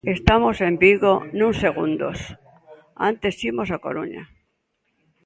Estamos 0.17 0.57
en 0.67 0.73
Vigo 0.85 1.13
nuns 1.37 1.57
segundos, 1.65 2.17
antes 3.09 3.35
imos 3.49 3.69
á 3.75 3.77
Coruña. 3.85 4.23